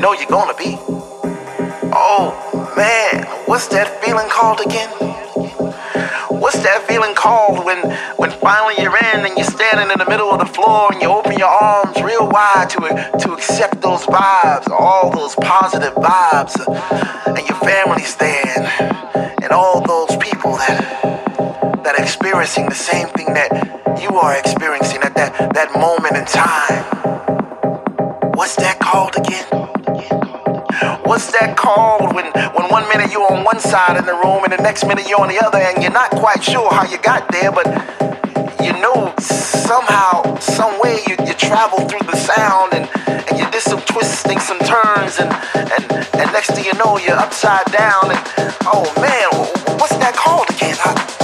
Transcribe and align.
Know 0.00 0.14
you're 0.14 0.26
gonna 0.28 0.54
be. 0.54 0.78
Oh 1.92 2.32
man, 2.76 3.24
what's 3.46 3.68
that 3.68 4.02
feeling 4.02 4.28
called 4.28 4.60
again? 4.60 4.88
What's 6.30 6.58
that 6.62 6.86
feeling 6.88 7.14
called 7.14 7.66
when, 7.66 7.78
when 8.16 8.30
finally 8.40 8.74
you're 8.78 8.96
in 8.96 9.26
and 9.26 9.36
you're 9.36 9.44
standing 9.44 9.90
in 9.90 9.98
the 9.98 10.08
middle 10.08 10.30
of 10.30 10.38
the 10.38 10.46
floor 10.46 10.90
and 10.90 11.02
you 11.02 11.08
open 11.08 11.36
your 11.38 11.48
arms 11.48 12.00
real 12.02 12.26
wide 12.28 12.70
to, 12.70 12.80
to 13.18 13.32
accept 13.34 13.82
those 13.82 14.00
vibes, 14.06 14.70
all 14.70 15.10
those 15.10 15.34
positive 15.36 15.92
vibes, 15.94 16.56
uh, 16.66 17.34
and 17.36 17.46
your 17.46 17.58
family's 17.58 18.16
there 18.16 18.46
and, 18.56 19.42
and 19.44 19.52
all 19.52 19.82
those 19.82 20.16
people 20.16 20.56
that, 20.56 21.82
that 21.84 21.98
are 21.98 22.02
experiencing 22.02 22.70
the 22.70 22.74
same 22.74 23.08
thing 23.08 23.34
that 23.34 24.00
you 24.00 24.16
are 24.16 24.34
experiencing 24.38 25.02
at 25.02 25.14
that, 25.14 25.52
that 25.52 25.74
moment 25.78 26.16
in 26.16 26.24
time. 26.24 26.84
What's 28.32 28.56
that 28.56 28.78
called 28.80 29.14
again? 29.16 29.79
What's 31.10 31.32
that 31.32 31.56
called 31.56 32.14
when, 32.14 32.30
when 32.54 32.70
one 32.70 32.86
minute 32.86 33.10
you're 33.10 33.26
on 33.34 33.42
one 33.42 33.58
side 33.58 33.98
of 33.98 34.06
the 34.06 34.14
room 34.14 34.46
and 34.46 34.52
the 34.52 34.62
next 34.62 34.86
minute 34.86 35.08
you're 35.08 35.20
on 35.20 35.26
the 35.26 35.42
other 35.42 35.58
and 35.58 35.82
you're 35.82 35.90
not 35.90 36.08
quite 36.12 36.38
sure 36.38 36.70
how 36.70 36.86
you 36.86 37.02
got 37.02 37.26
there, 37.34 37.50
but 37.50 37.66
you 38.62 38.70
know 38.78 39.12
somehow, 39.18 40.38
some 40.38 40.78
way 40.78 41.02
you, 41.10 41.18
you 41.26 41.34
travel 41.34 41.82
through 41.88 42.06
the 42.06 42.14
sound 42.14 42.74
and, 42.74 42.86
and 43.26 43.40
you 43.40 43.50
did 43.50 43.60
some 43.60 43.80
twisting, 43.90 44.38
some 44.38 44.60
turns, 44.60 45.18
and, 45.18 45.34
and, 45.74 45.82
and 46.14 46.30
next 46.30 46.54
thing 46.54 46.64
you 46.64 46.78
know, 46.78 46.96
you're 47.02 47.18
upside 47.18 47.66
down 47.74 48.14
and 48.14 48.22
oh 48.70 48.86
man, 49.02 49.34
what's 49.82 49.98
that 49.98 50.14
called 50.14 50.48
again? 50.50 50.78
I, 50.78 51.19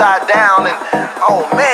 upside 0.00 0.28
down 0.32 0.66
and 0.66 0.76
oh 1.28 1.44
man, 1.52 1.69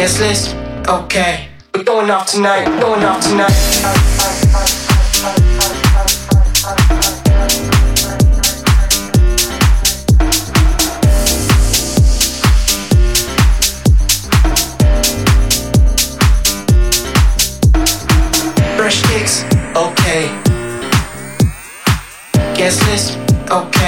Guest 0.00 0.18
list, 0.18 0.54
okay. 0.88 1.48
We're 1.74 1.84
going 1.84 2.10
off 2.10 2.26
tonight, 2.26 2.64
going 2.80 3.04
off 3.04 3.20
tonight. 3.22 3.50
fresh 18.78 19.02
sticks, 19.02 19.44
okay. 19.76 20.28
Guest 22.56 22.80
list, 22.86 23.18
okay. 23.50 23.79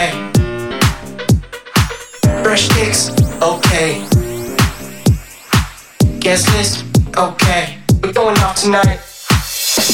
Guest 6.33 6.49
list, 6.57 6.85
okay. 7.19 7.77
We're 8.03 8.15
going 8.15 8.39
out 8.39 8.57
tonight. 8.57 9.01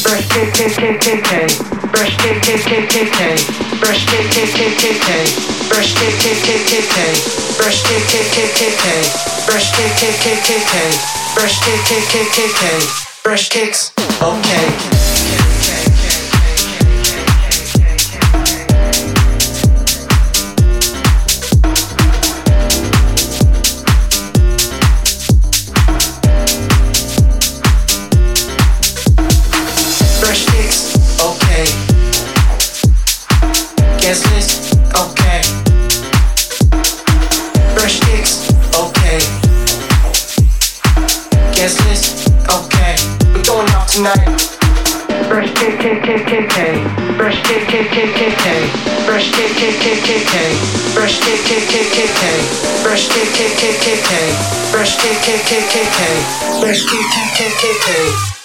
Fresh 0.07 0.23
kick, 0.31 0.55
kick, 0.55 0.71
kick, 0.71 1.01
kick, 1.01 1.25
kick. 1.25 1.51
Fresh 1.91 2.15
kick, 2.23 2.41
kick, 2.45 2.63
kick, 2.63 2.89
kick, 2.89 3.11
kick. 3.11 3.39
Fresh 3.83 4.07
kick, 4.07 4.31
kick, 4.31 4.55
kick, 4.55 4.79
kick, 4.79 5.03
kick. 5.03 5.27
Fresh 5.67 5.99
kick, 5.99 6.15
kick, 6.23 6.39
kick, 6.39 6.63
kick, 6.63 6.87
kick. 6.87 7.17
Fresh 7.59 7.83
kick, 7.83 8.07
kick, 8.07 8.31
kick, 8.31 8.55
kick, 8.55 8.79
kick. 8.79 9.05
Fresh 9.51 9.75
kick, 9.75 9.91
kick, 9.99 10.15
kick, 10.23 10.39
kick, 10.47 10.63
kick. 10.63 10.95
Fresh 11.35 11.59
kick, 11.59 11.81
kick, 11.89 12.07
kick, 12.07 12.31
kick, 12.31 12.55
kick. 12.55 12.83
Fresh 13.27 13.49
kicks, 13.49 13.93
okay. 14.23 15.58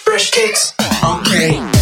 Fresh 0.04 0.30
kicks, 0.30 0.74
okay. 1.02 1.73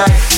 Going 0.00 0.29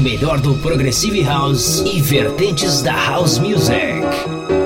melhor 0.00 0.40
do 0.40 0.54
Progressive 0.54 1.22
House 1.22 1.82
e 1.84 2.00
vertentes 2.00 2.80
da 2.80 2.94
House 2.94 3.38
Music. 3.38 4.59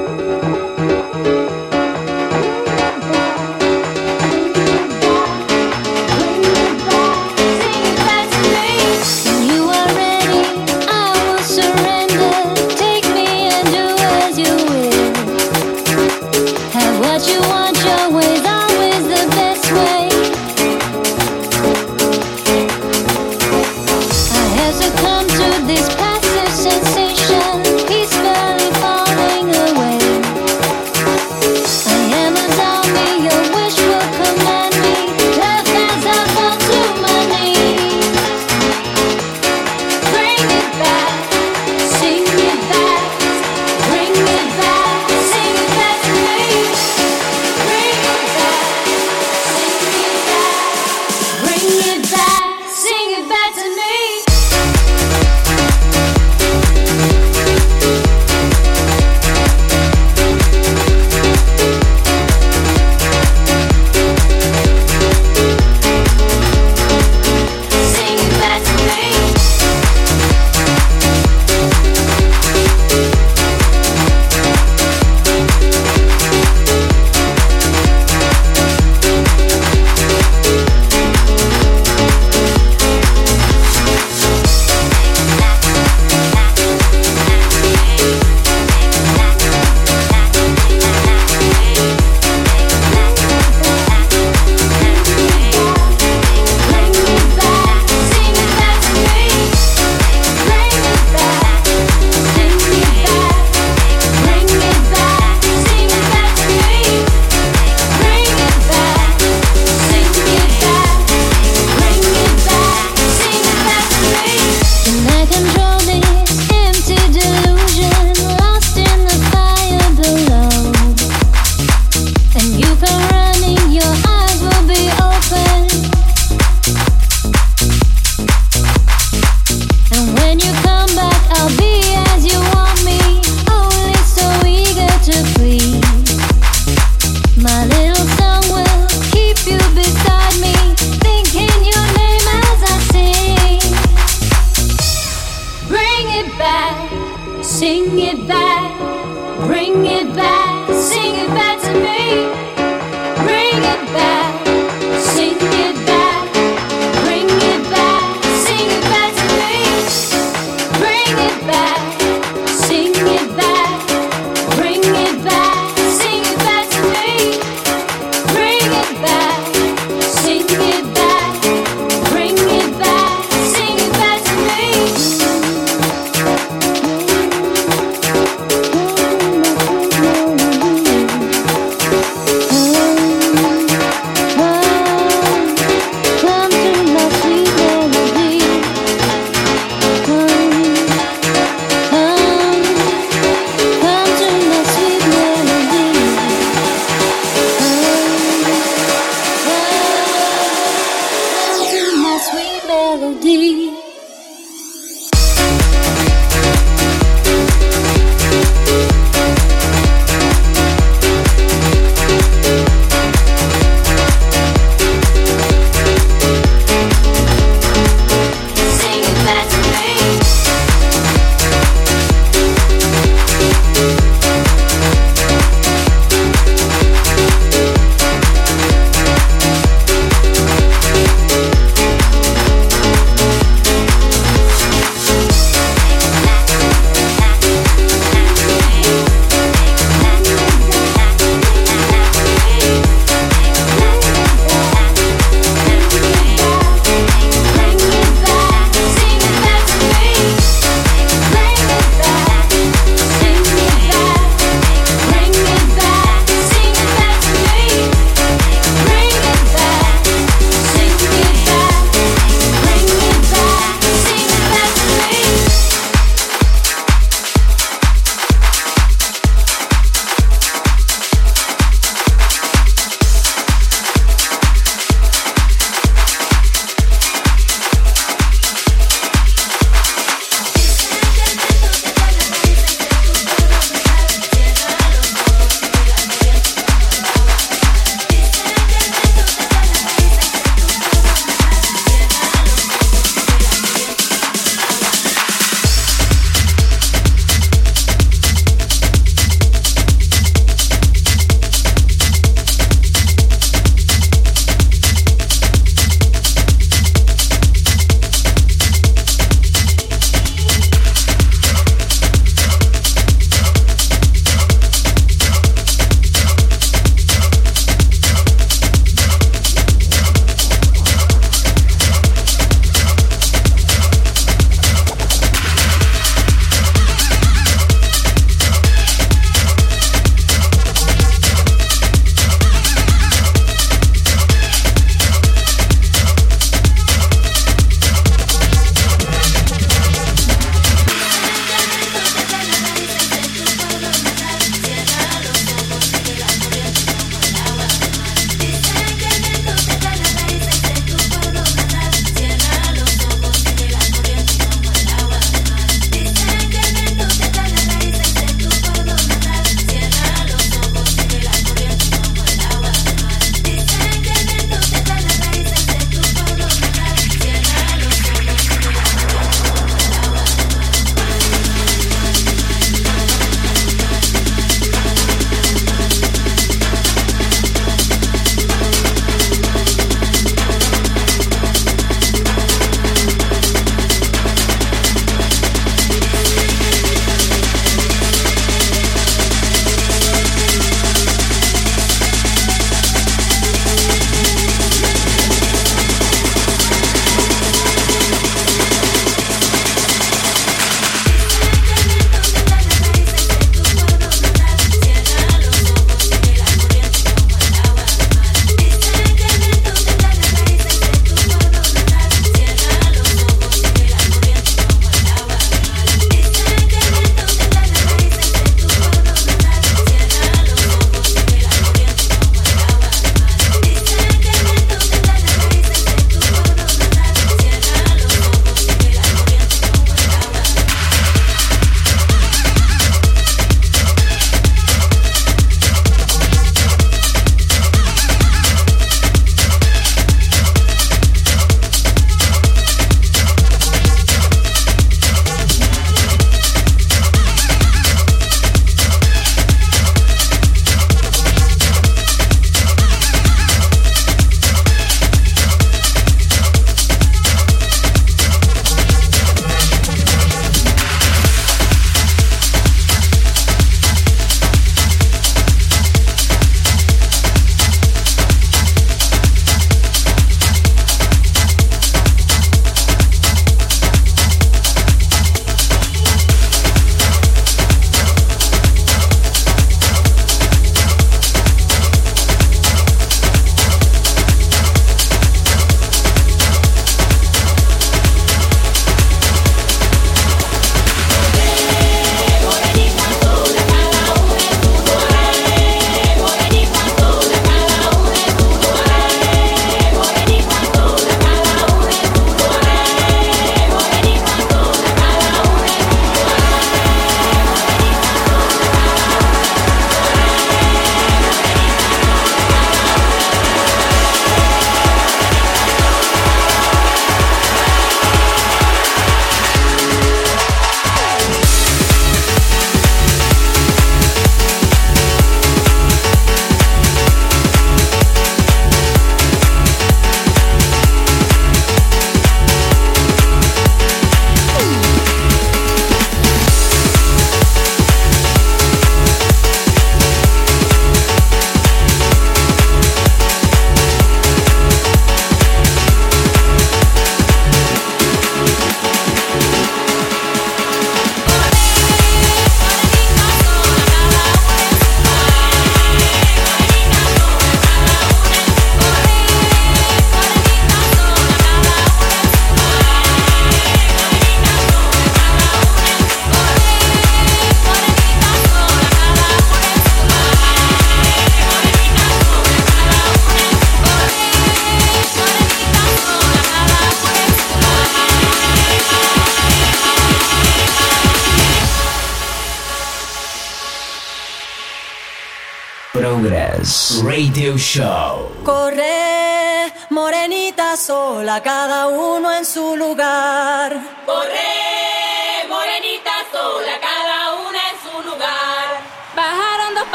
Radio 587.02 587.56
Show. 587.58 588.30
Corre, 588.44 589.72
morenita 589.90 590.76
sola, 590.76 591.42
cada 591.42 591.88
uno 591.88 592.30
en 592.30 592.44
su 592.44 592.76
lugar. 592.76 593.72
Corre. 594.06 594.53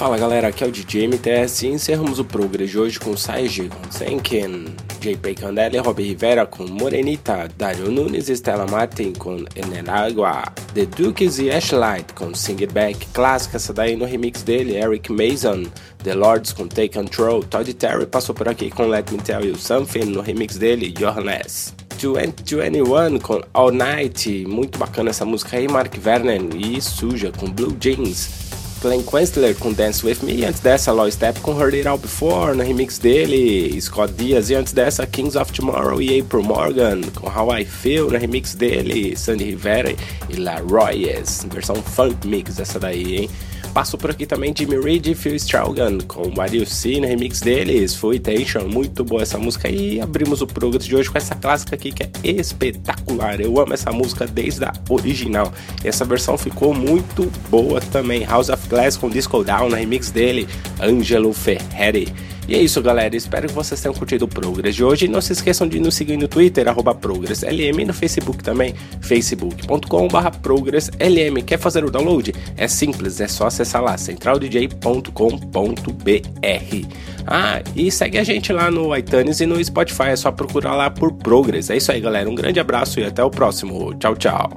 Fala 0.00 0.16
galera, 0.16 0.48
aqui 0.48 0.64
é 0.64 0.66
o 0.66 0.72
DJ 0.72 1.06
MTS 1.06 1.66
e 1.66 1.68
encerramos 1.72 2.18
o 2.18 2.24
Progress 2.24 2.70
de 2.70 2.78
hoje 2.78 2.98
com 2.98 3.14
Saiji 3.14 3.68
com 3.68 3.92
Senken, 3.92 4.64
JP 4.98 5.34
Candela 5.34 5.76
e 5.76 5.78
Robbie 5.78 6.04
Rivera 6.04 6.46
com 6.46 6.66
Morenita, 6.66 7.46
Dario 7.54 7.90
Nunes 7.90 8.30
e 8.30 8.32
Stella 8.32 8.66
Martin 8.66 9.12
com 9.12 9.44
Eneragua, 9.54 10.44
The 10.72 10.86
Dukes 10.86 11.38
e 11.38 11.50
Ashlight 11.50 12.14
com 12.14 12.34
Sing 12.34 12.62
It 12.62 12.72
Back, 12.72 13.08
clássica 13.12 13.58
essa 13.58 13.74
daí 13.74 13.94
no 13.94 14.06
remix 14.06 14.42
dele, 14.42 14.74
Eric 14.74 15.12
Mason, 15.12 15.64
The 16.02 16.14
Lords 16.14 16.54
com 16.54 16.66
Take 16.66 16.98
Control, 16.98 17.42
Todd 17.42 17.74
Terry 17.74 18.06
passou 18.06 18.34
por 18.34 18.48
aqui 18.48 18.70
com 18.70 18.86
Let 18.86 19.10
Me 19.10 19.18
Tell 19.18 19.44
You 19.44 19.56
Something 19.56 20.06
no 20.06 20.22
remix 20.22 20.56
dele, 20.56 20.90
Johannes. 20.92 21.74
21 21.98 23.18
com 23.18 23.42
All 23.52 23.70
Night, 23.70 24.46
muito 24.48 24.78
bacana 24.78 25.10
essa 25.10 25.26
música 25.26 25.58
aí, 25.58 25.68
Mark 25.68 25.94
Vernon 25.98 26.56
e 26.56 26.80
Suja 26.80 27.30
com 27.36 27.50
Blue 27.50 27.76
Jeans. 27.78 28.49
Glenn 28.80 29.02
Questler 29.02 29.54
com 29.56 29.72
Dance 29.72 30.04
With 30.04 30.18
Me, 30.22 30.44
antes 30.44 30.60
dessa 30.60 30.90
Low 30.90 31.10
Step 31.10 31.38
com 31.40 31.52
Heard 31.52 31.74
It 31.74 31.86
All 31.86 31.98
Before, 31.98 32.54
no 32.56 32.62
remix 32.62 32.98
dele, 32.98 33.78
Scott 33.80 34.12
Diaz, 34.14 34.48
e 34.48 34.54
antes 34.54 34.72
dessa 34.72 35.06
Kings 35.06 35.36
of 35.36 35.52
Tomorrow 35.52 36.00
e 36.00 36.20
April 36.20 36.42
Morgan 36.42 37.02
com 37.14 37.28
How 37.28 37.58
I 37.58 37.64
Feel, 37.66 38.10
no 38.10 38.18
remix 38.18 38.54
dele, 38.54 39.14
Sandy 39.16 39.44
Rivera 39.44 39.94
e 40.28 40.36
La 40.36 40.60
Royes, 40.60 41.46
versão 41.52 41.76
funk 41.76 42.26
mix 42.26 42.58
essa 42.58 42.80
daí, 42.80 43.16
hein? 43.18 43.30
Passou 43.72 43.98
por 43.98 44.10
aqui 44.10 44.26
também 44.26 44.52
Jimmy 44.56 44.80
Reed 44.80 45.06
e 45.06 45.14
Phil 45.14 45.36
Straugan 45.36 45.98
com 45.98 46.28
Mario 46.34 46.66
C 46.66 46.98
no 47.00 47.06
remix 47.06 47.40
deles. 47.40 47.94
Foi 47.94 48.18
Tension, 48.18 48.66
muito 48.66 49.04
boa 49.04 49.22
essa 49.22 49.38
música. 49.38 49.68
E 49.68 50.00
abrimos 50.00 50.42
o 50.42 50.46
programa 50.46 50.78
de 50.78 50.96
hoje 50.96 51.08
com 51.08 51.16
essa 51.16 51.36
clássica 51.36 51.76
aqui 51.76 51.92
que 51.92 52.02
é 52.02 52.10
espetacular. 52.24 53.40
Eu 53.40 53.60
amo 53.60 53.72
essa 53.72 53.92
música 53.92 54.26
desde 54.26 54.64
a 54.64 54.72
original. 54.88 55.52
E 55.84 55.88
essa 55.88 56.04
versão 56.04 56.36
ficou 56.36 56.74
muito 56.74 57.30
boa 57.48 57.80
também. 57.80 58.24
House 58.24 58.48
of 58.48 58.68
Glass 58.68 58.96
com 58.96 59.08
Disco 59.08 59.44
Down 59.44 59.68
no 59.68 59.76
remix 59.76 60.10
dele, 60.10 60.48
Angelo 60.80 61.32
Ferreri. 61.32 62.12
E 62.50 62.54
é 62.56 62.60
isso, 62.60 62.82
galera. 62.82 63.14
Espero 63.14 63.46
que 63.46 63.54
vocês 63.54 63.80
tenham 63.80 63.94
curtido 63.94 64.24
o 64.24 64.28
Progress 64.28 64.74
de 64.74 64.82
hoje. 64.82 65.06
Não 65.06 65.20
se 65.20 65.32
esqueçam 65.32 65.68
de 65.68 65.78
nos 65.78 65.94
seguir 65.94 66.16
no 66.16 66.26
Twitter, 66.26 66.66
ProgressLM, 67.00 67.80
e 67.80 67.84
no 67.84 67.94
Facebook 67.94 68.42
também, 68.42 68.74
facebook.com.br 69.00 70.38
ProgressLM. 70.42 71.42
Quer 71.46 71.60
fazer 71.60 71.84
o 71.84 71.90
download? 71.92 72.34
É 72.56 72.66
simples, 72.66 73.20
é 73.20 73.28
só 73.28 73.46
acessar 73.46 73.80
lá, 73.80 73.96
centraldj.com.br. 73.96 76.88
Ah, 77.24 77.62
e 77.76 77.88
segue 77.88 78.18
a 78.18 78.24
gente 78.24 78.52
lá 78.52 78.68
no 78.68 78.96
iTunes 78.96 79.40
e 79.40 79.46
no 79.46 79.64
Spotify, 79.64 80.08
é 80.08 80.16
só 80.16 80.32
procurar 80.32 80.74
lá 80.74 80.90
por 80.90 81.12
Progress. 81.12 81.70
É 81.70 81.76
isso 81.76 81.92
aí, 81.92 82.00
galera. 82.00 82.28
Um 82.28 82.34
grande 82.34 82.58
abraço 82.58 82.98
e 82.98 83.04
até 83.04 83.22
o 83.22 83.30
próximo. 83.30 83.94
Tchau, 83.94 84.16
tchau. 84.16 84.50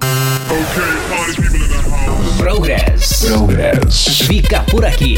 Progress. 2.40 3.28
Progress. 3.28 4.26
Fica 4.26 4.64
por 4.64 4.84
aqui. 4.84 5.18